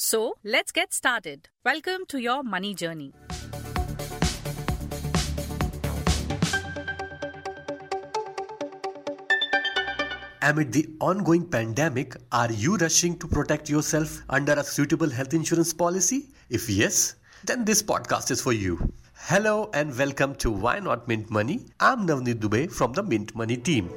[0.00, 1.48] So, let's get started.
[1.64, 3.14] Welcome to your money journey.
[10.40, 15.72] Amid the ongoing pandemic, are you rushing to protect yourself under a suitable health insurance
[15.72, 16.28] policy?
[16.48, 18.92] If yes, then this podcast is for you.
[19.16, 21.66] Hello and welcome to Why Not Mint Money.
[21.80, 23.90] I'm Navneet Dubey from the Mint Money team.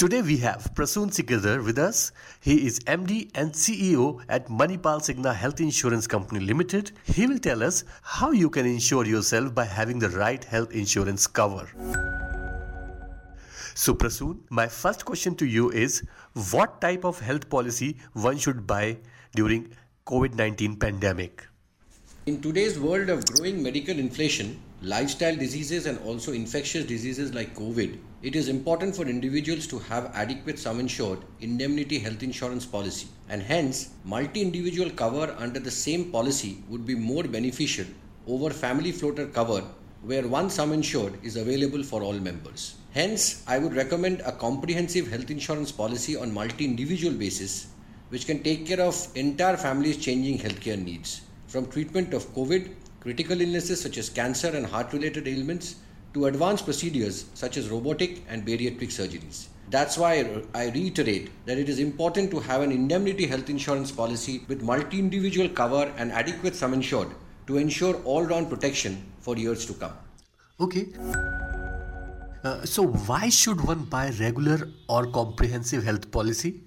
[0.00, 2.12] Today we have Prasoon Sikdar with us.
[2.40, 6.92] He is MD and CEO at Manipal Cigna Health Insurance Company Limited.
[7.04, 11.26] He will tell us how you can insure yourself by having the right health insurance
[11.26, 11.68] cover.
[13.74, 16.02] So, Prasoon, my first question to you is
[16.50, 18.96] what type of health policy one should buy
[19.34, 19.68] during
[20.06, 21.46] COVID-19 pandemic?
[22.24, 27.98] In today's world of growing medical inflation, lifestyle diseases and also infectious diseases like COVID,
[28.22, 33.42] it is important for individuals to have adequate sum insured indemnity health insurance policy and
[33.42, 37.84] hence multi-individual cover under the same policy would be more beneficial
[38.26, 39.62] over family floater cover
[40.02, 42.76] where one sum insured is available for all members.
[42.92, 47.66] Hence, I would recommend a comprehensive health insurance policy on multi-individual basis
[48.08, 53.40] which can take care of entire family's changing healthcare needs from treatment of COVID, critical
[53.40, 55.76] illnesses such as cancer and heart related ailments
[56.12, 59.46] to advanced procedures such as robotic and bariatric surgeries.
[59.70, 64.42] That's why I reiterate that it is important to have an indemnity health insurance policy
[64.48, 67.08] with multi individual cover and adequate sum insured
[67.46, 69.92] to ensure all round protection for years to come.
[70.58, 70.88] Okay.
[72.42, 76.62] Uh, so, why should one buy regular or comprehensive health policy?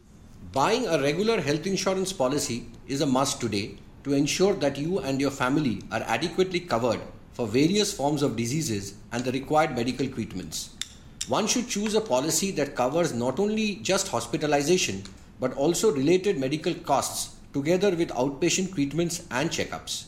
[0.54, 5.22] Buying a regular health insurance policy is a must today to ensure that you and
[5.22, 7.00] your family are adequately covered
[7.34, 10.76] for various forms of diseases and the required medical treatments.
[11.28, 15.04] One should choose a policy that covers not only just hospitalization
[15.40, 20.06] but also related medical costs together with outpatient treatments and checkups.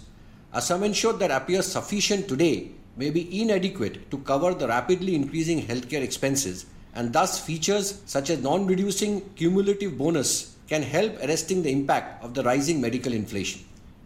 [0.54, 5.66] A sum insured that appears sufficient today may be inadequate to cover the rapidly increasing
[5.66, 12.24] healthcare expenses and thus features such as non-reducing cumulative bonus can help arresting the impact
[12.24, 13.62] of the rising medical inflation.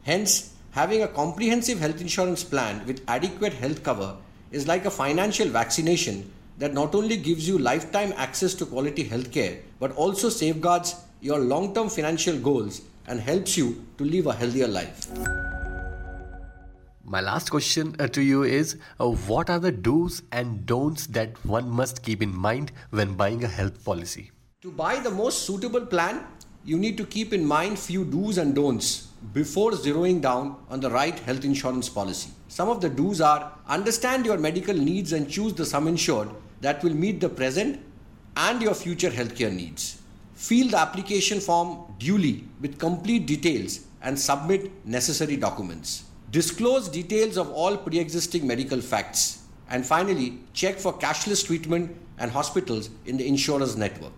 [0.09, 4.15] Hence, having a comprehensive health insurance plan with adequate health cover
[4.51, 9.59] is like a financial vaccination that not only gives you lifetime access to quality healthcare
[9.79, 15.07] but also safeguards your long-term financial goals and helps you to live a healthier life.
[17.03, 21.45] My last question uh, to you is uh, what are the do's and don'ts that
[21.45, 24.31] one must keep in mind when buying a health policy?
[24.63, 26.25] To buy the most suitable plan,
[26.65, 30.89] you need to keep in mind few do's and don'ts before zeroing down on the
[30.89, 32.31] right health insurance policy.
[32.47, 36.29] Some of the do's are understand your medical needs and choose the sum insured
[36.61, 37.79] that will meet the present
[38.35, 40.01] and your future healthcare needs.
[40.33, 46.05] Fill the application form duly with complete details and submit necessary documents.
[46.31, 49.43] Disclose details of all pre existing medical facts.
[49.69, 54.13] And finally, check for cashless treatment and hospitals in the insurer's network.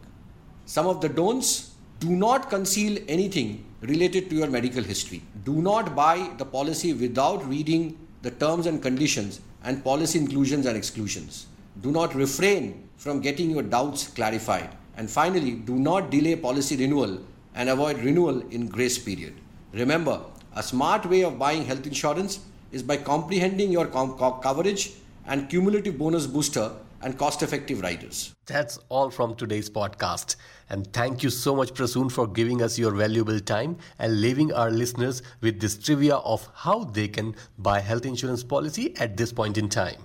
[0.66, 1.71] Some of the don'ts
[2.02, 5.22] do not conceal anything related to your medical history.
[5.44, 10.76] Do not buy the policy without reading the terms and conditions and policy inclusions and
[10.76, 11.46] exclusions.
[11.82, 14.70] Do not refrain from getting your doubts clarified.
[14.98, 17.20] And finally, do not delay policy renewal
[17.54, 19.36] and avoid renewal in grace period.
[19.72, 20.22] Remember,
[20.56, 22.40] a smart way of buying health insurance
[22.72, 24.94] is by comprehending your com- co- coverage
[25.28, 26.72] and cumulative bonus booster
[27.04, 28.36] and cost effective riders.
[28.46, 30.36] That's all from today's podcast.
[30.70, 34.70] And thank you so much, Prasoon, for giving us your valuable time and leaving our
[34.70, 39.58] listeners with this trivia of how they can buy health insurance policy at this point
[39.58, 39.98] in time.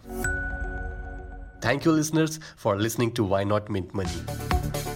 [1.60, 4.95] Thank you, listeners, for listening to Why Not Mint Money.